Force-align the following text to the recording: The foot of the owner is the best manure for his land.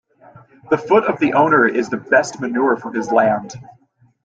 The 0.71 0.79
foot 0.79 1.03
of 1.03 1.19
the 1.19 1.33
owner 1.33 1.67
is 1.67 1.87
the 1.89 1.97
best 1.97 2.39
manure 2.39 2.75
for 2.75 2.91
his 2.91 3.11
land. 3.11 3.53